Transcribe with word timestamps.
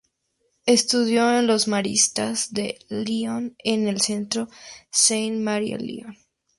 Estudió 0.65 1.37
en 1.37 1.45
los 1.45 1.67
Maristas 1.67 2.51
de 2.53 2.79
Lyon 2.89 3.53
en 3.59 3.87
el 3.87 4.01
centro 4.01 4.47
Sainte-Marie 4.89 5.77
Lyon. 5.77 6.17